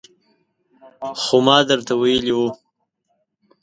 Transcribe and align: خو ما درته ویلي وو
خو 1.21 1.37
ما 1.45 1.57
درته 1.69 1.93
ویلي 2.01 2.33
وو 2.37 2.49